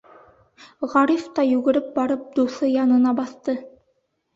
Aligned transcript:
Ғариф 0.93 1.29
та 1.39 1.47
йүгереп 1.49 1.95
барып 2.01 2.27
дуҫы 2.41 2.75
янына 2.77 3.19
баҫты. 3.25 3.61